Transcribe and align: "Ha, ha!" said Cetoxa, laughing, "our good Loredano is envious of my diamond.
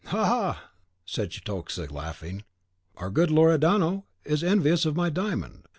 "Ha, 0.05 0.25
ha!" 0.25 0.71
said 1.05 1.31
Cetoxa, 1.31 1.91
laughing, 1.93 2.43
"our 2.97 3.11
good 3.11 3.29
Loredano 3.29 4.05
is 4.25 4.43
envious 4.43 4.83
of 4.83 4.95
my 4.95 5.11
diamond. 5.11 5.67